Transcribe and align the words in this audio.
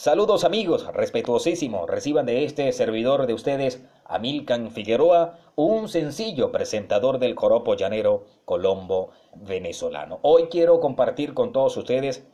Saludos 0.00 0.44
amigos, 0.44 0.86
respetuosísimo, 0.94 1.84
reciban 1.84 2.24
de 2.24 2.44
este 2.44 2.70
servidor 2.70 3.26
de 3.26 3.34
ustedes, 3.34 3.84
Amilcan 4.04 4.70
Figueroa, 4.70 5.40
un 5.56 5.88
sencillo 5.88 6.52
presentador 6.52 7.18
del 7.18 7.34
joropo 7.34 7.74
llanero 7.74 8.24
colombo 8.44 9.10
venezolano. 9.34 10.20
Hoy 10.22 10.44
quiero 10.52 10.78
compartir 10.78 11.34
con 11.34 11.50
todos 11.50 11.76
ustedes 11.76 12.24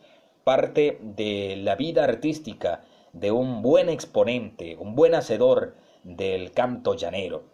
parte 0.45 0.98
de 1.00 1.56
la 1.56 1.74
vida 1.74 2.04
artística 2.04 2.83
de 3.15 3.31
un 3.31 3.63
buen 3.63 3.88
exponente, 3.88 4.76
un 4.76 4.94
buen 4.94 5.15
hacedor 5.15 5.74
del 6.03 6.53
canto 6.53 6.92
llanero, 6.92 7.44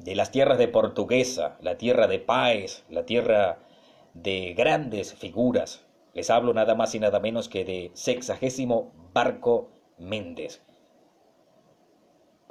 de 0.00 0.16
las 0.16 0.32
tierras 0.32 0.58
de 0.58 0.66
Portuguesa, 0.66 1.56
la 1.60 1.78
tierra 1.78 2.08
de 2.08 2.18
Páez, 2.18 2.82
la 2.90 3.06
tierra 3.06 3.60
de 4.12 4.54
grandes 4.54 5.14
figuras, 5.14 5.85
les 6.16 6.30
hablo 6.30 6.54
nada 6.54 6.74
más 6.74 6.94
y 6.94 6.98
nada 6.98 7.20
menos 7.20 7.50
que 7.50 7.66
de 7.66 7.90
sexagésimo 7.92 8.90
Barco 9.12 9.68
Méndez, 9.98 10.62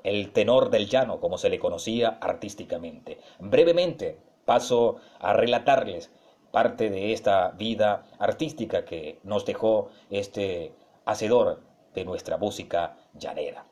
el 0.03 0.31
tenor 0.33 0.69
del 0.69 0.87
llano, 0.87 1.19
como 1.19 1.39
se 1.39 1.49
le 1.49 1.57
conocía 1.57 2.19
artísticamente. 2.21 3.19
Brevemente 3.39 4.19
paso 4.45 4.97
a 5.17 5.33
relatarles 5.33 6.11
parte 6.51 6.91
de 6.91 7.11
esta 7.11 7.49
vida 7.57 8.05
artística 8.19 8.85
que 8.85 9.19
nos 9.23 9.47
dejó 9.47 9.89
este 10.11 10.75
hacedor 11.03 11.63
de 11.95 12.05
nuestra 12.05 12.37
música 12.37 12.97
llanera. 13.15 13.65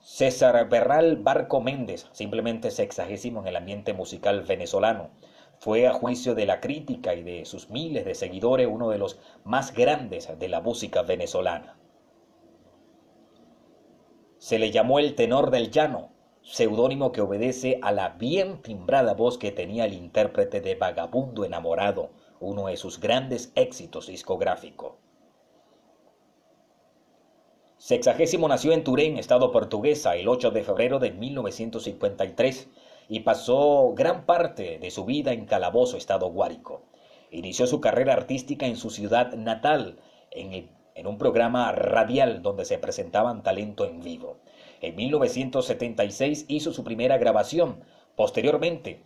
César 0.00 0.68
Berral 0.68 1.18
Barco 1.18 1.60
Méndez, 1.60 2.08
simplemente 2.10 2.72
sexagésimo 2.72 3.40
en 3.40 3.46
el 3.46 3.56
ambiente 3.56 3.92
musical 3.92 4.40
venezolano, 4.40 5.10
fue 5.64 5.86
a 5.86 5.94
juicio 5.94 6.34
de 6.34 6.44
la 6.44 6.60
crítica 6.60 7.14
y 7.14 7.22
de 7.22 7.46
sus 7.46 7.70
miles 7.70 8.04
de 8.04 8.14
seguidores 8.14 8.68
uno 8.70 8.90
de 8.90 8.98
los 8.98 9.18
más 9.44 9.72
grandes 9.72 10.28
de 10.38 10.48
la 10.50 10.60
música 10.60 11.00
venezolana. 11.00 11.78
Se 14.36 14.58
le 14.58 14.70
llamó 14.70 14.98
el 14.98 15.14
tenor 15.14 15.50
del 15.50 15.70
llano, 15.70 16.10
seudónimo 16.42 17.12
que 17.12 17.22
obedece 17.22 17.78
a 17.80 17.92
la 17.92 18.10
bien 18.10 18.60
timbrada 18.60 19.14
voz 19.14 19.38
que 19.38 19.52
tenía 19.52 19.86
el 19.86 19.94
intérprete 19.94 20.60
de 20.60 20.74
Vagabundo 20.74 21.46
enamorado, 21.46 22.10
uno 22.40 22.66
de 22.66 22.76
sus 22.76 23.00
grandes 23.00 23.50
éxitos 23.54 24.08
discográficos. 24.08 24.96
Sexagésimo 27.78 28.48
nació 28.48 28.72
en 28.72 28.84
Turén, 28.84 29.16
estado 29.16 29.50
portuguesa, 29.50 30.14
el 30.14 30.28
8 30.28 30.50
de 30.50 30.62
febrero 30.62 30.98
de 30.98 31.12
1953 31.12 32.68
y 33.08 33.20
pasó 33.20 33.92
gran 33.94 34.26
parte 34.26 34.78
de 34.78 34.90
su 34.90 35.04
vida 35.04 35.32
en 35.32 35.46
Calabozo, 35.46 35.96
estado 35.96 36.30
Guárico. 36.30 36.82
Inició 37.30 37.66
su 37.66 37.80
carrera 37.80 38.12
artística 38.12 38.66
en 38.66 38.76
su 38.76 38.90
ciudad 38.90 39.34
natal, 39.34 39.98
en, 40.30 40.70
en 40.94 41.06
un 41.06 41.18
programa 41.18 41.72
radial 41.72 42.42
donde 42.42 42.64
se 42.64 42.78
presentaban 42.78 43.42
talento 43.42 43.84
en 43.84 44.00
vivo. 44.00 44.38
En 44.80 44.96
1976 44.96 46.46
hizo 46.48 46.72
su 46.72 46.84
primera 46.84 47.18
grabación. 47.18 47.84
Posteriormente, 48.16 49.02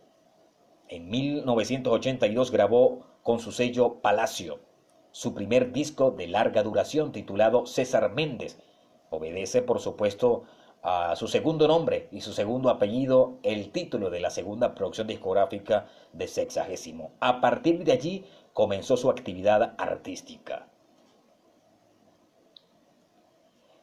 en 0.88 1.08
1982 1.08 2.50
grabó 2.50 3.06
con 3.22 3.40
su 3.40 3.52
sello 3.52 4.00
Palacio 4.00 4.60
su 5.18 5.34
primer 5.34 5.72
disco 5.72 6.10
de 6.10 6.28
larga 6.28 6.62
duración 6.62 7.12
titulado 7.12 7.66
César 7.66 8.12
Méndez. 8.12 8.58
Obedece, 9.10 9.62
por 9.62 9.80
supuesto, 9.80 10.44
a 10.82 11.16
su 11.16 11.28
segundo 11.28 11.66
nombre 11.66 12.08
y 12.12 12.20
su 12.20 12.32
segundo 12.32 12.70
apellido 12.70 13.38
el 13.42 13.70
título 13.70 14.10
de 14.10 14.20
la 14.20 14.30
segunda 14.30 14.74
producción 14.74 15.06
discográfica 15.06 15.86
de 16.12 16.28
Sexagésimo. 16.28 17.12
A 17.20 17.40
partir 17.40 17.84
de 17.84 17.92
allí 17.92 18.24
comenzó 18.52 18.96
su 18.96 19.10
actividad 19.10 19.74
artística. 19.78 20.68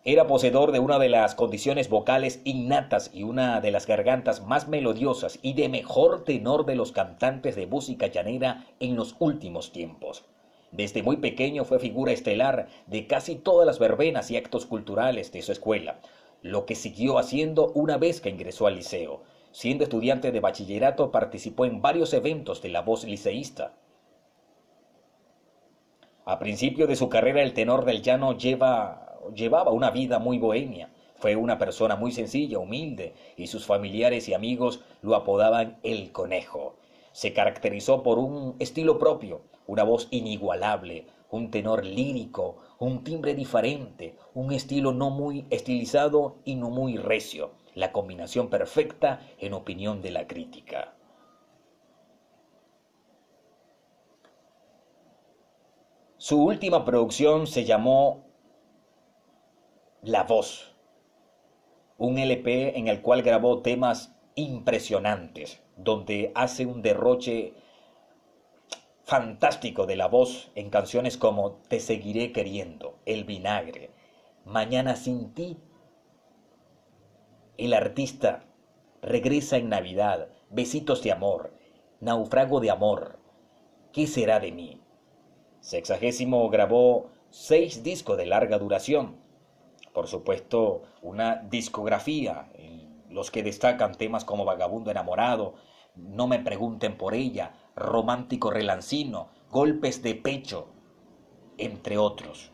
Era 0.07 0.27
poseedor 0.27 0.71
de 0.71 0.77
una 0.77 0.99
de 0.99 1.09
las 1.09 1.33
condiciones 1.33 1.89
vocales 1.89 2.39
innatas 2.43 3.09
y 3.11 3.23
una 3.23 3.59
de 3.59 3.71
las 3.71 3.87
gargantas 3.87 4.45
más 4.45 4.67
melodiosas 4.67 5.39
y 5.41 5.53
de 5.53 5.67
mejor 5.67 6.23
tenor 6.23 6.67
de 6.67 6.75
los 6.75 6.91
cantantes 6.91 7.55
de 7.55 7.65
música 7.65 8.05
llanera 8.05 8.67
en 8.79 8.95
los 8.95 9.15
últimos 9.17 9.71
tiempos. 9.71 10.23
Desde 10.71 11.01
muy 11.01 11.17
pequeño 11.17 11.65
fue 11.65 11.79
figura 11.79 12.11
estelar 12.11 12.67
de 12.85 13.07
casi 13.07 13.35
todas 13.35 13.65
las 13.65 13.79
verbenas 13.79 14.29
y 14.29 14.37
actos 14.37 14.67
culturales 14.67 15.31
de 15.31 15.41
su 15.41 15.51
escuela, 15.51 15.99
lo 16.45 16.67
que 16.67 16.75
siguió 16.75 17.17
haciendo 17.17 17.71
una 17.73 17.97
vez 17.97 18.21
que 18.21 18.29
ingresó 18.29 18.67
al 18.67 18.75
liceo. 18.75 19.23
Siendo 19.51 19.83
estudiante 19.83 20.31
de 20.31 20.39
bachillerato 20.39 21.09
participó 21.09 21.65
en 21.65 21.81
varios 21.81 22.13
eventos 22.13 22.61
de 22.61 22.69
la 22.69 22.83
voz 22.83 23.03
liceísta. 23.03 23.73
A 26.23 26.37
principio 26.37 26.85
de 26.85 26.95
su 26.95 27.09
carrera 27.09 27.41
el 27.41 27.53
tenor 27.55 27.83
del 27.83 28.03
llano 28.03 28.37
lleva, 28.37 29.17
llevaba 29.33 29.71
una 29.71 29.89
vida 29.89 30.19
muy 30.19 30.37
bohemia. 30.37 30.91
Fue 31.15 31.35
una 31.35 31.57
persona 31.57 31.95
muy 31.95 32.11
sencilla, 32.11 32.59
humilde, 32.59 33.15
y 33.37 33.47
sus 33.47 33.65
familiares 33.65 34.29
y 34.29 34.35
amigos 34.35 34.81
lo 35.01 35.15
apodaban 35.15 35.79
el 35.81 36.11
conejo. 36.11 36.75
Se 37.11 37.33
caracterizó 37.33 38.03
por 38.03 38.19
un 38.19 38.55
estilo 38.59 38.99
propio, 38.99 39.41
una 39.65 39.81
voz 39.81 40.09
inigualable, 40.11 41.07
un 41.35 41.51
tenor 41.51 41.85
lírico, 41.85 42.57
un 42.79 43.03
timbre 43.03 43.35
diferente, 43.35 44.15
un 44.33 44.51
estilo 44.51 44.93
no 44.93 45.09
muy 45.09 45.45
estilizado 45.49 46.37
y 46.45 46.55
no 46.55 46.69
muy 46.69 46.97
recio, 46.97 47.51
la 47.73 47.91
combinación 47.91 48.49
perfecta 48.49 49.19
en 49.37 49.53
opinión 49.53 50.01
de 50.01 50.11
la 50.11 50.27
crítica. 50.27 50.93
Su 56.17 56.41
última 56.41 56.85
producción 56.85 57.45
se 57.45 57.65
llamó 57.65 58.25
La 60.01 60.23
Voz, 60.23 60.73
un 61.97 62.17
LP 62.17 62.79
en 62.79 62.87
el 62.87 63.01
cual 63.01 63.21
grabó 63.21 63.61
temas 63.61 64.15
impresionantes, 64.35 65.61
donde 65.77 66.31
hace 66.33 66.65
un 66.65 66.81
derroche 66.81 67.53
fantástico 69.05 69.85
de 69.85 69.95
la 69.95 70.07
voz 70.07 70.51
en 70.55 70.71
canciones 70.71 71.15
como 71.15 71.53
Te 71.67 71.79
seguiré 71.79 72.31
queriendo, 72.31 72.97
El 73.05 73.23
vinagre, 73.23 73.91
Mañana 74.45 74.95
sin 74.95 75.33
ti. 75.33 75.57
El 77.57 77.73
artista 77.73 78.45
regresa 79.01 79.57
en 79.57 79.69
Navidad, 79.69 80.29
Besitos 80.49 81.03
de 81.03 81.11
amor, 81.11 81.53
Naufrago 81.99 82.59
de 82.59 82.71
amor, 82.71 83.19
¿qué 83.93 84.07
será 84.07 84.39
de 84.39 84.51
mí? 84.51 84.81
Sexagésimo 85.61 86.49
grabó 86.49 87.11
seis 87.29 87.83
discos 87.83 88.17
de 88.17 88.25
larga 88.25 88.57
duración, 88.57 89.17
por 89.93 90.07
supuesto 90.07 90.81
una 91.01 91.37
discografía, 91.37 92.49
los 93.09 93.29
que 93.31 93.43
destacan 93.43 93.95
temas 93.95 94.25
como 94.25 94.45
Vagabundo 94.45 94.89
enamorado, 94.89 95.55
No 95.95 96.27
me 96.27 96.39
pregunten 96.39 96.97
por 96.97 97.13
ella, 97.13 97.53
romántico 97.75 98.51
relancino, 98.51 99.27
golpes 99.51 100.01
de 100.01 100.15
pecho, 100.15 100.69
entre 101.57 101.97
otros. 101.97 102.51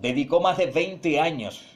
Dedicó 0.00 0.40
más 0.40 0.56
de 0.56 0.66
20 0.66 1.20
años 1.20 1.66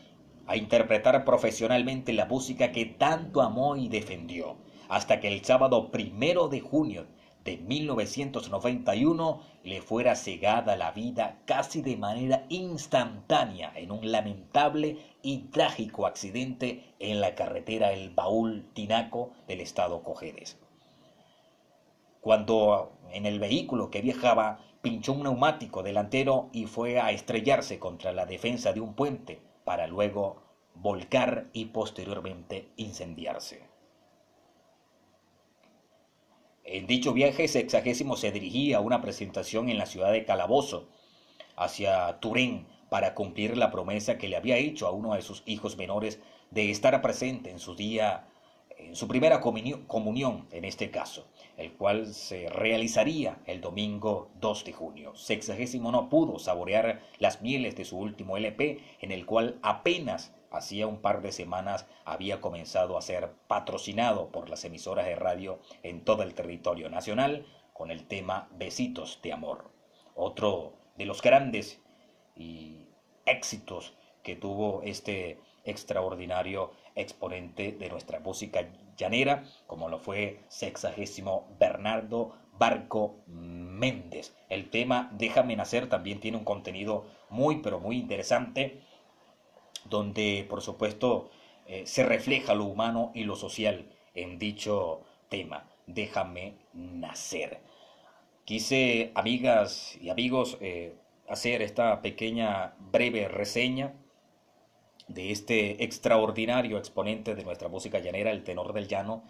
a 0.47 0.57
interpretar 0.57 1.25
profesionalmente 1.27 2.15
la 2.15 2.25
música 2.25 2.73
que 2.73 2.87
tanto 2.87 3.43
amó 3.43 3.77
y 3.77 3.89
defendió, 3.89 4.57
hasta 4.89 5.21
que 5.21 5.29
el 5.29 5.45
sábado 5.45 5.91
primero 5.91 6.49
de 6.49 6.61
junio 6.61 7.07
de 7.45 7.59
1991 7.59 9.43
le 9.63 9.83
fuera 9.83 10.17
cegada 10.17 10.77
la 10.77 10.93
vida 10.93 11.41
casi 11.45 11.83
de 11.83 11.99
manera 11.99 12.47
instantánea 12.49 13.73
en 13.77 13.91
un 13.91 14.11
lamentable 14.11 14.97
y 15.23 15.49
trágico 15.51 16.07
accidente 16.07 16.95
en 16.99 17.21
la 17.21 17.35
carretera 17.35 17.93
El 17.93 18.11
Baúl 18.11 18.65
Tinaco 18.73 19.33
del 19.47 19.61
estado 19.61 20.03
Cojedes 20.03 20.59
cuando 22.21 22.93
en 23.13 23.27
el 23.27 23.39
vehículo 23.39 23.91
que 23.91 24.03
viajaba 24.03 24.61
pinchó 24.83 25.13
un 25.13 25.25
neumático 25.25 25.83
delantero 25.83 26.49
y 26.53 26.67
fue 26.67 27.01
a 27.01 27.11
estrellarse 27.11 27.79
contra 27.79 28.13
la 28.13 28.27
defensa 28.27 28.73
de 28.73 28.81
un 28.81 28.95
puente 28.95 29.41
para 29.65 29.87
luego 29.87 30.43
volcar 30.75 31.49
y 31.53 31.67
posteriormente 31.67 32.71
incendiarse. 32.77 33.69
En 36.65 36.87
dicho 36.87 37.13
viaje 37.13 37.49
sexagésimo 37.49 38.17
se 38.17 38.31
dirigía 38.31 38.79
a 38.79 38.81
una 38.81 39.01
presentación 39.01 39.69
en 39.69 39.79
la 39.79 39.87
ciudad 39.87 40.13
de 40.13 40.25
Calabozo, 40.25 40.89
hacia 41.57 42.21
Turín, 42.21 42.67
para 42.89 43.15
cumplir 43.15 43.57
la 43.57 43.71
promesa 43.71 44.19
que 44.19 44.29
le 44.29 44.37
había 44.37 44.57
hecho 44.57 44.87
a 44.87 44.91
uno 44.91 45.15
de 45.15 45.23
sus 45.23 45.43
hijos 45.47 45.77
menores 45.77 46.21
de 46.51 46.71
estar 46.71 47.01
presente 47.03 47.51
en 47.51 47.59
su 47.59 47.75
día 47.75 48.27
en 48.87 48.97
su 48.97 49.09
primera 49.09 49.41
comunión, 49.41 50.47
en 50.51 50.65
este 50.65 50.91
caso, 50.91 51.27
el 51.61 51.73
cual 51.75 52.07
se 52.07 52.49
realizaría 52.49 53.39
el 53.47 53.61
domingo 53.61 54.31
2 54.41 54.65
de 54.65 54.73
junio. 54.73 55.15
Sexagésimo 55.15 55.93
no 55.93 56.09
pudo 56.09 56.39
saborear 56.39 57.03
las 57.19 57.43
mieles 57.43 57.77
de 57.77 57.85
su 57.85 57.99
último 57.99 58.37
LP, 58.37 58.81
en 59.01 59.13
el 59.13 59.27
cual 59.27 59.59
apenas 59.63 60.35
hacía 60.51 60.87
un 60.87 61.01
par 61.01 61.23
de 61.23 61.33
semanas 61.33 61.87
había 62.05 62.41
comenzado 62.41 62.97
a 62.97 63.03
ser 63.03 63.31
patrocinado 63.47 64.31
por 64.31 64.49
las 64.49 64.65
emisoras 64.65 65.07
de 65.07 65.17
radio 65.17 65.61
en 65.83 66.05
todo 66.05 66.23
el 66.23 66.35
territorio 66.35 66.89
nacional 66.89 67.47
con 67.73 67.91
el 67.91 68.07
tema 68.07 68.49
Besitos 68.57 69.21
de 69.23 69.33
Amor. 69.33 69.71
Otro 70.15 70.75
de 70.97 71.05
los 71.05 71.23
grandes 71.23 71.81
y 72.37 72.89
éxitos 73.27 73.95
que 74.23 74.37
tuvo 74.37 74.83
este 74.83 75.39
extraordinario 75.65 76.73
exponente 76.95 77.73
de 77.73 77.89
nuestra 77.89 78.21
música 78.21 78.69
llanera, 78.97 79.45
como 79.67 79.89
lo 79.89 79.99
fue 79.99 80.41
sexagésimo 80.49 81.49
Bernardo 81.59 82.35
Barco 82.59 83.17
Méndez. 83.27 84.35
El 84.49 84.71
tema 84.71 85.11
Déjame 85.13 85.57
nacer 85.57 85.89
también 85.89 86.21
tiene 86.21 86.37
un 86.37 86.45
contenido 86.45 87.07
muy 87.29 87.57
pero 87.63 87.81
muy 87.81 87.97
interesante, 87.97 88.81
donde 89.87 90.47
por 90.49 90.61
supuesto 90.61 91.31
eh, 91.67 91.87
se 91.87 92.05
refleja 92.05 92.55
lo 92.55 92.65
humano 92.65 93.13
y 93.15 93.25
lo 93.25 93.37
social 93.37 93.87
en 94.15 94.39
dicho 94.39 95.03
tema. 95.29 95.69
Déjame 95.87 96.55
nacer. 96.75 97.61
Quise, 98.45 99.13
amigas 99.15 99.97
y 100.01 100.11
amigos, 100.11 100.59
eh, 100.61 100.95
hacer 101.29 101.63
esta 101.63 102.03
pequeña 102.03 102.75
breve 102.79 103.29
reseña 103.29 103.95
de 105.11 105.33
este 105.33 105.83
extraordinario 105.83 106.79
exponente 106.79 107.35
de 107.35 107.45
nuestra 107.45 107.69
música 107.69 107.99
llanera, 107.99 108.31
el 108.31 108.45
tenor 108.45 108.73
del 108.73 108.87
llano, 108.87 109.25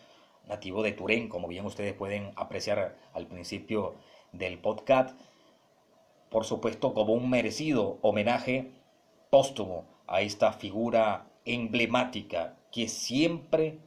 nativo 0.47 0.83
de 0.83 0.93
Turén, 0.93 1.29
como 1.29 1.49
bien 1.49 1.65
ustedes 1.65 1.95
pueden 1.95 2.33
apreciar 2.37 2.97
al 3.15 3.27
principio 3.27 3.95
del 4.33 4.59
podcast, 4.59 5.19
por 6.29 6.45
supuesto 6.45 6.93
como 6.93 7.15
un 7.15 7.31
merecido 7.31 7.99
homenaje 8.03 8.73
póstumo 9.31 9.87
a 10.07 10.21
esta 10.21 10.53
figura 10.53 11.27
emblemática 11.45 12.57
que 12.71 12.87
siempre 12.89 13.79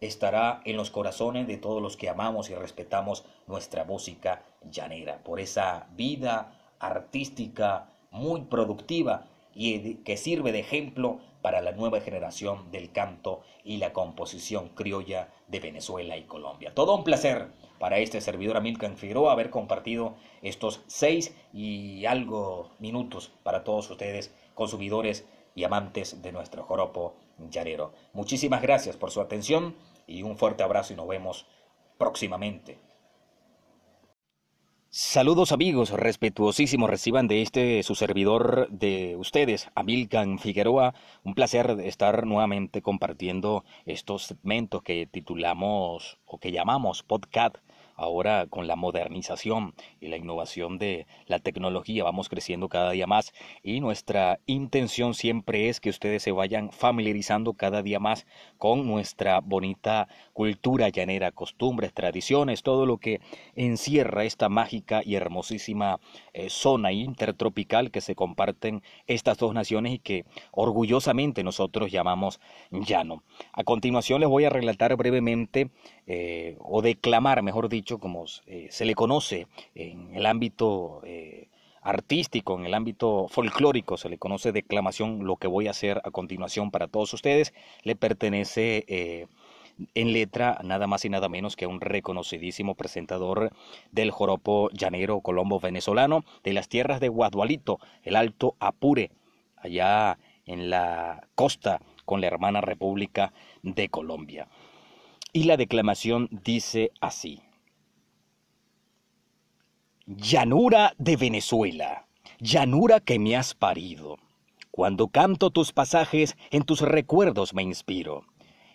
estará 0.00 0.60
en 0.64 0.76
los 0.76 0.90
corazones 0.90 1.46
de 1.46 1.56
todos 1.56 1.80
los 1.80 1.96
que 1.96 2.08
amamos 2.08 2.50
y 2.50 2.54
respetamos 2.54 3.24
nuestra 3.46 3.84
música 3.84 4.42
llanera, 4.70 5.22
por 5.22 5.40
esa 5.40 5.88
vida 5.94 6.52
artística 6.78 7.90
muy 8.10 8.42
productiva 8.42 9.26
y 9.58 9.96
que 10.04 10.16
sirve 10.16 10.52
de 10.52 10.60
ejemplo 10.60 11.18
para 11.42 11.60
la 11.60 11.72
nueva 11.72 12.00
generación 12.00 12.70
del 12.70 12.92
canto 12.92 13.42
y 13.64 13.78
la 13.78 13.92
composición 13.92 14.68
criolla 14.68 15.30
de 15.48 15.58
Venezuela 15.58 16.16
y 16.16 16.22
Colombia. 16.22 16.72
Todo 16.74 16.94
un 16.94 17.02
placer 17.02 17.48
para 17.80 17.98
este 17.98 18.20
servidor 18.20 18.56
Amilcan 18.56 18.96
Figueroa 18.96 19.32
haber 19.32 19.50
compartido 19.50 20.14
estos 20.42 20.82
seis 20.86 21.34
y 21.52 22.06
algo 22.06 22.70
minutos 22.78 23.32
para 23.42 23.64
todos 23.64 23.90
ustedes, 23.90 24.32
consumidores 24.54 25.26
y 25.56 25.64
amantes 25.64 26.22
de 26.22 26.30
nuestro 26.30 26.62
joropo 26.62 27.16
llanero. 27.50 27.92
Muchísimas 28.12 28.62
gracias 28.62 28.96
por 28.96 29.10
su 29.10 29.20
atención 29.20 29.74
y 30.06 30.22
un 30.22 30.38
fuerte 30.38 30.62
abrazo 30.62 30.92
y 30.92 30.96
nos 30.96 31.08
vemos 31.08 31.46
próximamente. 31.98 32.78
Saludos 34.90 35.52
amigos, 35.52 35.90
respetuosísimos 35.90 36.88
reciban 36.88 37.28
de 37.28 37.42
este 37.42 37.82
su 37.82 37.94
servidor 37.94 38.70
de 38.70 39.16
ustedes, 39.18 39.68
Amilcan 39.74 40.38
Figueroa. 40.38 40.94
Un 41.24 41.34
placer 41.34 41.76
estar 41.84 42.24
nuevamente 42.24 42.80
compartiendo 42.80 43.64
estos 43.84 44.22
segmentos 44.22 44.82
que 44.82 45.06
titulamos 45.06 46.16
o 46.24 46.38
que 46.38 46.52
llamamos 46.52 47.02
podcast 47.02 47.56
ahora 47.98 48.46
con 48.46 48.66
la 48.66 48.76
modernización 48.76 49.74
y 50.00 50.08
la 50.08 50.16
innovación 50.16 50.78
de 50.78 51.06
la 51.26 51.40
tecnología 51.40 52.04
vamos 52.04 52.28
creciendo 52.28 52.68
cada 52.68 52.92
día 52.92 53.06
más 53.06 53.34
y 53.62 53.80
nuestra 53.80 54.38
intención 54.46 55.14
siempre 55.14 55.68
es 55.68 55.80
que 55.80 55.90
ustedes 55.90 56.22
se 56.22 56.32
vayan 56.32 56.70
familiarizando 56.70 57.54
cada 57.54 57.82
día 57.82 57.98
más 57.98 58.26
con 58.56 58.86
nuestra 58.86 59.40
bonita 59.40 60.08
cultura 60.32 60.88
llanera, 60.88 61.32
costumbres, 61.32 61.92
tradiciones, 61.92 62.62
todo 62.62 62.86
lo 62.86 62.98
que 62.98 63.20
encierra 63.56 64.24
esta 64.24 64.48
mágica 64.48 65.02
y 65.04 65.16
hermosísima 65.16 65.98
eh, 66.32 66.50
zona 66.50 66.92
intertropical 66.92 67.90
que 67.90 68.00
se 68.00 68.14
comparten 68.14 68.82
estas 69.06 69.38
dos 69.38 69.52
naciones 69.54 69.94
y 69.94 69.98
que 69.98 70.24
orgullosamente 70.52 71.42
nosotros 71.42 71.90
llamamos 71.90 72.40
llano. 72.70 73.24
A 73.52 73.64
continuación 73.64 74.20
les 74.20 74.28
voy 74.28 74.44
a 74.44 74.50
relatar 74.50 74.94
brevemente 74.96 75.70
eh, 76.06 76.56
o 76.60 76.82
declamar, 76.82 77.42
mejor 77.42 77.68
dicho, 77.68 77.87
como 77.96 78.26
eh, 78.46 78.68
se 78.70 78.84
le 78.84 78.94
conoce 78.94 79.46
en 79.74 80.14
el 80.14 80.26
ámbito 80.26 81.00
eh, 81.04 81.48
artístico, 81.80 82.58
en 82.58 82.66
el 82.66 82.74
ámbito 82.74 83.28
folclórico, 83.28 83.96
se 83.96 84.10
le 84.10 84.18
conoce 84.18 84.52
declamación, 84.52 85.24
lo 85.24 85.36
que 85.36 85.48
voy 85.48 85.68
a 85.68 85.70
hacer 85.70 86.02
a 86.04 86.10
continuación 86.10 86.70
para 86.70 86.88
todos 86.88 87.14
ustedes, 87.14 87.54
le 87.84 87.96
pertenece 87.96 89.26
en 89.94 90.12
letra 90.12 90.58
nada 90.64 90.86
más 90.86 91.04
y 91.04 91.08
nada 91.08 91.28
menos 91.28 91.56
que 91.56 91.64
a 91.64 91.68
un 91.68 91.80
reconocidísimo 91.80 92.74
presentador 92.74 93.52
del 93.92 94.10
joropo 94.10 94.70
llanero 94.70 95.20
colombo 95.20 95.60
venezolano 95.60 96.24
de 96.42 96.52
las 96.52 96.68
tierras 96.68 97.00
de 97.00 97.08
Guadualito, 97.08 97.78
el 98.02 98.16
Alto 98.16 98.56
Apure, 98.58 99.10
allá 99.56 100.18
en 100.46 100.70
la 100.70 101.26
costa 101.34 101.80
con 102.04 102.20
la 102.20 102.26
hermana 102.26 102.60
República 102.60 103.32
de 103.62 103.88
Colombia. 103.88 104.48
Y 105.32 105.44
la 105.44 105.56
declamación 105.56 106.28
dice 106.30 106.90
así. 107.00 107.42
Llanura 110.16 110.94
de 110.96 111.16
Venezuela, 111.18 112.06
llanura 112.40 112.98
que 112.98 113.18
me 113.18 113.36
has 113.36 113.52
parido. 113.52 114.16
Cuando 114.70 115.08
canto 115.08 115.50
tus 115.50 115.74
pasajes, 115.74 116.34
en 116.50 116.62
tus 116.62 116.80
recuerdos 116.80 117.52
me 117.52 117.62
inspiro. 117.62 118.24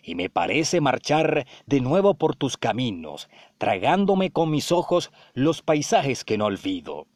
Y 0.04 0.14
me 0.14 0.30
parece 0.30 0.80
marchar 0.80 1.44
de 1.66 1.80
nuevo 1.80 2.14
por 2.14 2.36
tus 2.36 2.56
caminos, 2.56 3.28
tragándome 3.58 4.30
con 4.30 4.48
mis 4.48 4.70
ojos 4.70 5.10
los 5.32 5.60
paisajes 5.60 6.22
que 6.22 6.38
no 6.38 6.44
olvido. 6.44 7.08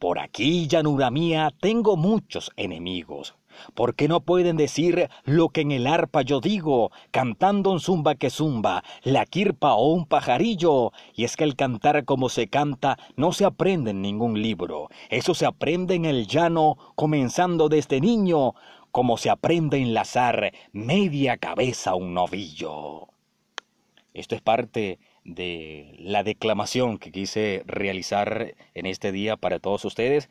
Por 0.00 0.18
aquí, 0.18 0.66
llanura 0.66 1.12
mía, 1.12 1.52
tengo 1.60 1.96
muchos 1.96 2.50
enemigos, 2.56 3.36
porque 3.74 4.08
no 4.08 4.20
pueden 4.20 4.56
decir 4.56 5.08
lo 5.24 5.48
que 5.48 5.62
en 5.62 5.72
el 5.72 5.86
arpa 5.86 6.22
yo 6.22 6.40
digo, 6.40 6.90
cantando 7.10 7.70
un 7.70 7.80
zumba 7.80 8.14
que 8.14 8.30
zumba, 8.30 8.84
la 9.02 9.26
quirpa 9.26 9.74
o 9.74 9.92
un 9.92 10.06
pajarillo. 10.06 10.92
Y 11.14 11.24
es 11.24 11.36
que 11.36 11.44
el 11.44 11.56
cantar 11.56 12.04
como 12.04 12.28
se 12.28 12.48
canta 12.48 12.98
no 13.16 13.32
se 13.32 13.44
aprende 13.44 13.90
en 13.90 14.02
ningún 14.02 14.40
libro, 14.42 14.88
eso 15.10 15.34
se 15.34 15.46
aprende 15.46 15.94
en 15.94 16.04
el 16.04 16.26
llano, 16.26 16.76
comenzando 16.94 17.68
desde 17.68 18.00
niño, 18.00 18.54
como 18.92 19.16
se 19.16 19.30
aprende 19.30 19.76
a 19.76 19.80
enlazar 19.80 20.52
media 20.72 21.36
cabeza 21.36 21.94
un 21.94 22.14
novillo. 22.14 23.08
Esto 24.14 24.34
es 24.34 24.40
parte 24.40 24.98
de 25.24 25.94
la 25.98 26.22
declamación 26.22 26.96
que 26.98 27.12
quise 27.12 27.62
realizar 27.66 28.54
en 28.72 28.86
este 28.86 29.12
día 29.12 29.36
para 29.36 29.58
todos 29.58 29.84
ustedes. 29.84 30.30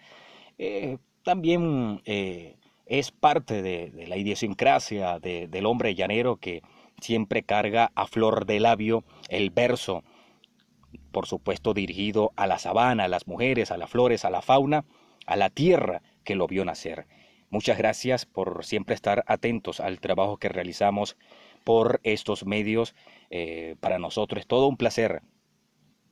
Eh, 0.57 0.97
también 1.23 2.01
eh, 2.05 2.55
es 2.85 3.11
parte 3.11 3.61
de, 3.61 4.05
la 4.07 4.17
idiosincrasia 4.17 5.19
del 5.19 5.65
hombre 5.65 5.95
llanero 5.95 6.37
que 6.37 6.61
siempre 7.01 7.43
carga 7.43 7.91
a 7.95 8.07
flor 8.07 8.45
de 8.45 8.59
labio 8.59 9.03
el 9.29 9.49
verso, 9.49 10.03
por 11.11 11.25
supuesto 11.25 11.73
dirigido 11.73 12.31
a 12.35 12.47
la 12.47 12.59
sabana, 12.59 13.05
a 13.05 13.07
las 13.07 13.27
mujeres, 13.27 13.71
a 13.71 13.77
las 13.77 13.89
flores, 13.89 14.25
a 14.25 14.29
la 14.29 14.41
fauna, 14.41 14.85
a 15.25 15.35
la 15.35 15.49
tierra 15.49 16.01
que 16.23 16.35
lo 16.35 16.47
vio 16.47 16.63
nacer. 16.65 17.07
Muchas 17.49 17.77
gracias 17.77 18.25
por 18.25 18.65
siempre 18.65 18.95
estar 18.95 19.23
atentos 19.27 19.79
al 19.79 19.99
trabajo 19.99 20.37
que 20.37 20.49
realizamos 20.49 21.15
por 21.63 21.99
estos 22.03 22.45
medios. 22.45 22.95
Eh, 23.29 23.75
para 23.79 23.99
nosotros 23.99 24.41
es 24.41 24.47
todo 24.47 24.67
un 24.67 24.77
placer 24.77 25.21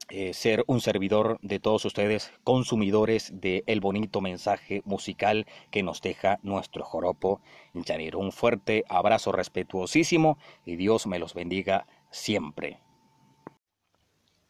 eh, 0.10 0.34
ser 0.34 0.64
un 0.68 0.82
servidor 0.82 1.40
de 1.42 1.60
todos 1.60 1.86
ustedes, 1.86 2.32
consumidores 2.44 3.32
del 3.34 3.64
el 3.68 3.80
bonito 3.80 4.22
mensaje 4.22 4.82
musical 4.86 5.48
que 5.72 5.82
nos 5.82 6.02
deja 6.02 6.40
nuestro 6.44 6.84
joropo 6.84 7.42
llanero. 7.74 8.20
Un 8.20 8.32
fuerte 8.32 8.84
abrazo 8.90 9.32
respetuosísimo 9.32 10.38
y 10.66 10.76
Dios 10.76 11.08
me 11.08 11.20
los 11.20 11.34
bendiga 11.34 11.88
siempre. 12.12 12.83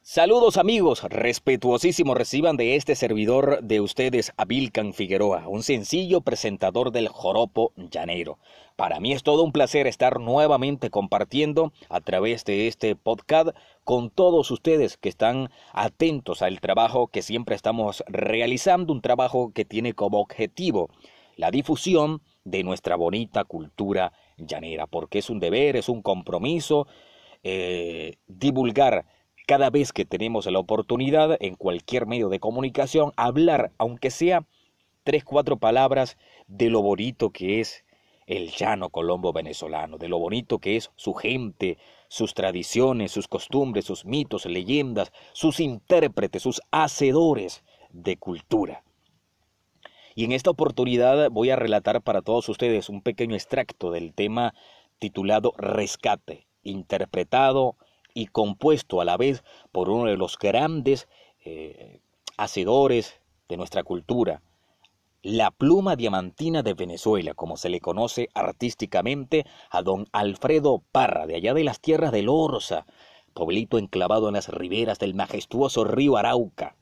Saludos 0.06 0.58
amigos, 0.58 1.02
respetuosísimos 1.04 2.18
reciban 2.18 2.58
de 2.58 2.76
este 2.76 2.94
servidor 2.94 3.64
de 3.64 3.80
ustedes 3.80 4.34
a 4.36 4.44
Vilcan 4.44 4.94
Figueroa, 4.94 5.48
un 5.48 5.64
sencillo 5.64 6.20
presentador 6.20 6.92
del 6.92 7.08
joropo 7.08 7.72
llanero. 7.78 8.38
Para 8.76 9.00
mí 9.00 9.14
es 9.14 9.24
todo 9.24 9.44
un 9.44 9.54
placer 9.54 9.88
estar 9.88 10.20
nuevamente 10.20 10.90
compartiendo 10.90 11.72
a 11.88 12.02
través 12.02 12.44
de 12.44 12.68
este 12.68 12.98
podcast 12.98 13.52
con 13.86 14.10
todos 14.10 14.52
ustedes 14.52 14.98
que 14.98 15.08
están 15.08 15.50
atentos 15.72 16.42
al 16.42 16.60
trabajo 16.60 17.08
que 17.08 17.22
siempre 17.22 17.56
estamos 17.56 18.04
realizando, 18.08 18.92
un 18.92 19.02
trabajo 19.02 19.54
que 19.54 19.64
tiene 19.64 19.94
como 19.94 20.20
objetivo 20.20 20.90
la 21.38 21.50
difusión 21.50 22.22
de 22.44 22.66
nuestra 22.66 22.98
bonita 22.98 23.46
cultura 23.46 24.12
llanera, 24.36 24.86
porque 24.86 25.20
es 25.20 25.30
un 25.30 25.40
deber, 25.40 25.78
es 25.78 25.88
un 25.88 26.02
compromiso 26.02 26.88
eh, 27.42 28.18
divulgar 28.28 29.06
cada 29.46 29.70
vez 29.70 29.92
que 29.92 30.06
tenemos 30.06 30.46
la 30.46 30.60
oportunidad 30.60 31.38
en 31.40 31.56
cualquier 31.56 32.06
medio 32.06 32.30
de 32.30 32.40
comunicación, 32.40 33.12
hablar, 33.18 33.72
aunque 33.78 34.12
sea 34.12 34.46
tres, 35.04 35.24
cuatro 35.24 35.58
palabras, 35.58 36.18
de 36.48 36.70
lo 36.70 36.82
bonito 36.82 37.32
que 37.32 37.60
es 37.60 37.84
el 38.26 38.52
llano 38.52 38.90
colombo 38.90 39.34
venezolano, 39.34 39.98
de 39.98 40.08
lo 40.08 40.18
bonito 40.18 40.60
que 40.60 40.78
es 40.78 40.92
su 40.96 41.14
gente, 41.14 41.78
sus 42.08 42.34
tradiciones, 42.34 43.12
sus 43.12 43.28
costumbres, 43.28 43.86
sus 43.86 44.06
mitos, 44.06 44.46
leyendas, 44.46 45.12
sus 45.34 45.60
intérpretes, 45.60 46.42
sus 46.42 46.62
hacedores 46.72 47.64
de 47.92 48.18
cultura. 48.18 48.84
Y 50.16 50.26
en 50.26 50.32
esta 50.32 50.52
oportunidad 50.52 51.30
voy 51.32 51.50
a 51.50 51.56
relatar 51.56 52.02
para 52.02 52.22
todos 52.22 52.48
ustedes 52.48 52.88
un 52.88 53.02
pequeño 53.02 53.36
extracto 53.36 53.92
del 53.92 54.14
tema 54.14 54.54
titulado 55.00 55.54
Rescate, 55.58 56.48
interpretado 56.62 57.76
y 58.14 58.28
compuesto 58.28 59.02
a 59.02 59.06
la 59.06 59.18
vez 59.18 59.44
por 59.72 59.90
uno 59.90 60.06
de 60.06 60.18
los 60.18 60.38
grandes 60.38 61.08
eh, 61.46 62.00
hacedores 62.38 63.20
de 63.50 63.58
nuestra 63.58 63.84
cultura, 63.84 64.42
la 65.24 65.52
pluma 65.52 65.96
diamantina 65.96 66.64
de 66.64 66.74
Venezuela, 66.74 67.34
como 67.34 67.56
se 67.56 67.70
le 67.70 67.80
conoce 67.80 68.30
artísticamente 68.34 69.46
a 69.70 69.82
don 69.82 70.08
Alfredo 70.12 70.84
Parra, 70.92 71.26
de 71.26 71.36
allá 71.36 71.54
de 71.54 71.64
las 71.64 71.80
tierras 71.80 72.12
del 72.12 72.28
Orza, 72.28 72.86
pueblito 73.34 73.78
enclavado 73.78 74.28
en 74.28 74.34
las 74.34 74.50
riberas 74.50 75.00
del 75.00 75.16
majestuoso 75.16 75.86
río 75.86 76.18
Arauca, 76.18 76.76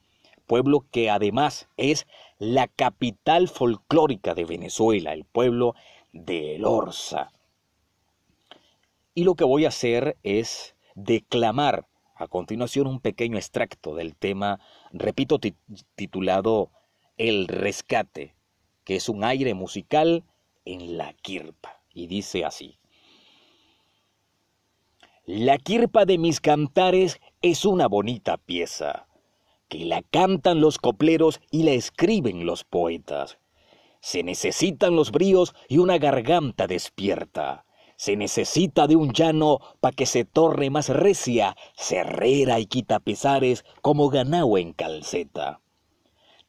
pueblo 0.48 0.86
que 0.92 1.10
además 1.10 1.70
es 1.78 2.08
la 2.40 2.68
capital 2.68 3.48
folclórica 3.48 4.34
de 4.34 4.46
Venezuela, 4.46 5.14
el 5.14 5.24
pueblo 5.24 5.76
de 6.12 6.56
El 6.56 6.66
Orza. 6.66 7.32
Y 9.14 9.24
lo 9.24 9.36
que 9.36 9.44
voy 9.44 9.66
a 9.66 9.70
hacer 9.70 10.18
es 10.24 10.76
declamar 11.04 11.88
a 12.16 12.28
continuación 12.28 12.88
un 12.88 13.00
pequeño 13.00 13.38
extracto 13.38 13.96
del 13.96 14.16
tema, 14.16 14.60
repito, 14.92 15.40
titulado 15.96 16.72
El 17.18 17.48
Rescate, 17.48 18.36
que 18.84 18.96
es 18.96 19.10
un 19.10 19.24
aire 19.24 19.54
musical 19.54 20.24
en 20.66 20.98
la 20.98 21.14
quirpa. 21.14 21.82
Y 21.94 22.08
dice 22.08 22.46
así. 22.46 22.78
La 25.26 25.58
quirpa 25.58 26.06
de 26.06 26.18
mis 26.18 26.40
cantares 26.40 27.20
es 27.42 27.66
una 27.66 27.88
bonita 27.88 28.38
pieza, 28.38 29.08
que 29.68 29.86
la 29.86 30.02
cantan 30.02 30.62
los 30.62 30.78
copleros 30.78 31.40
y 31.52 31.64
la 31.64 31.72
escriben 31.72 32.46
los 32.46 32.64
poetas. 32.64 33.40
Se 34.00 34.24
necesitan 34.24 34.96
los 34.96 35.12
bríos 35.12 35.54
y 35.70 35.78
una 35.78 35.98
garganta 35.98 36.68
despierta. 36.68 37.66
Se 38.02 38.18
necesita 38.18 38.88
de 38.88 38.96
un 38.96 39.14
llano 39.14 39.60
pa' 39.80 39.92
que 39.92 40.08
se 40.08 40.26
torre 40.26 40.72
más 40.72 40.90
recia, 40.90 41.56
cerrera 41.76 42.60
y 42.60 42.66
quita 42.66 43.00
pesares 43.00 43.64
como 43.84 44.10
ganao 44.10 44.58
en 44.58 44.74
calceta. 44.74 45.62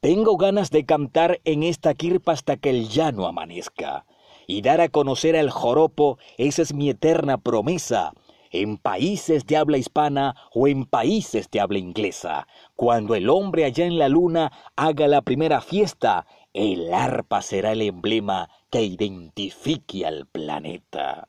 Tengo 0.01 0.39
ganas 0.39 0.71
de 0.71 0.87
cantar 0.87 1.43
en 1.45 1.63
esta 1.63 1.93
quirpa 1.93 2.33
hasta 2.33 2.57
que 2.57 2.71
el 2.71 2.89
llano 2.89 3.27
amanezca, 3.27 4.07
y 4.47 4.63
dar 4.63 4.81
a 4.81 4.89
conocer 4.89 5.37
al 5.37 5.51
joropo, 5.51 6.17
esa 6.39 6.63
es 6.63 6.73
mi 6.73 6.89
eterna 6.89 7.37
promesa, 7.37 8.15
en 8.51 8.79
países 8.79 9.45
de 9.45 9.59
habla 9.59 9.77
hispana 9.77 10.35
o 10.55 10.69
en 10.69 10.87
países 10.87 11.51
de 11.51 11.61
habla 11.61 11.79
inglesa. 11.79 12.49
Cuando 12.77 13.15
el 13.15 13.29
hombre 13.29 13.67
allá 13.67 13.85
en 13.85 13.99
la 13.99 14.09
luna 14.09 14.53
haga 14.75 15.07
la 15.07 15.21
primera 15.21 15.61
fiesta, 15.61 16.25
el 16.55 16.95
arpa 16.95 17.43
será 17.43 17.73
el 17.73 17.83
emblema 17.83 18.49
que 18.71 18.81
identifique 18.83 20.07
al 20.07 20.25
planeta. 20.25 21.29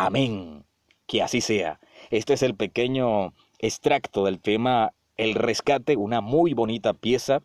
Amén. 0.00 0.64
Que 1.08 1.22
así 1.22 1.40
sea. 1.40 1.80
Este 2.10 2.34
es 2.34 2.44
el 2.44 2.54
pequeño 2.54 3.34
extracto 3.58 4.24
del 4.24 4.38
tema 4.38 4.92
El 5.16 5.34
Rescate, 5.34 5.96
una 5.96 6.20
muy 6.20 6.54
bonita 6.54 6.94
pieza 6.94 7.42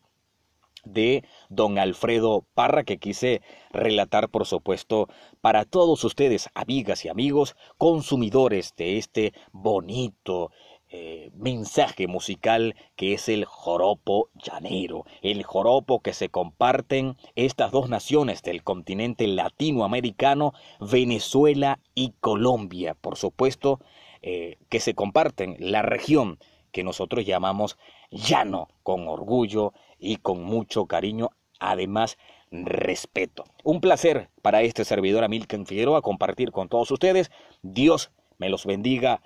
de 0.85 1.23
don 1.49 1.79
Alfredo 1.79 2.45
Parra 2.53 2.83
que 2.83 2.99
quise 2.99 3.41
relatar, 3.71 4.29
por 4.29 4.45
supuesto, 4.45 5.07
para 5.41 5.65
todos 5.65 6.03
ustedes, 6.03 6.47
amigas 6.53 7.05
y 7.05 7.09
amigos, 7.09 7.55
consumidores 7.79 8.75
de 8.75 8.99
este 8.99 9.33
bonito 9.51 10.51
eh, 10.95 11.31
mensaje 11.33 12.05
musical 12.05 12.75
que 12.95 13.15
es 13.15 13.27
el 13.27 13.45
joropo 13.45 14.29
llanero, 14.35 15.05
el 15.23 15.41
joropo 15.41 16.01
que 16.01 16.13
se 16.13 16.29
comparten 16.29 17.17
estas 17.33 17.71
dos 17.71 17.89
naciones 17.89 18.43
del 18.43 18.61
continente 18.61 19.25
latinoamericano, 19.25 20.53
Venezuela 20.79 21.79
y 21.95 22.13
Colombia, 22.19 22.93
por 22.93 23.17
supuesto, 23.17 23.79
eh, 24.21 24.59
que 24.69 24.79
se 24.79 24.93
comparten 24.93 25.55
la 25.57 25.81
región 25.81 26.37
que 26.71 26.83
nosotros 26.83 27.25
llamamos 27.25 27.79
llano, 28.11 28.67
con 28.83 29.07
orgullo 29.07 29.73
y 29.97 30.17
con 30.17 30.43
mucho 30.43 30.85
cariño, 30.85 31.31
además 31.59 32.19
respeto. 32.51 33.45
Un 33.63 33.81
placer 33.81 34.29
para 34.43 34.61
este 34.61 34.85
servidor 34.85 35.23
Amilcar 35.23 35.65
Figueroa 35.65 36.03
compartir 36.03 36.51
con 36.51 36.69
todos 36.69 36.91
ustedes. 36.91 37.31
Dios 37.63 38.11
me 38.37 38.49
los 38.49 38.67
bendiga 38.67 39.23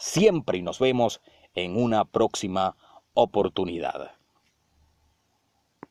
siempre 0.00 0.58
y 0.58 0.62
nos 0.62 0.78
vemos 0.78 1.20
en 1.54 1.76
una 1.76 2.04
próxima 2.04 2.76
oportunidad. 3.14 4.12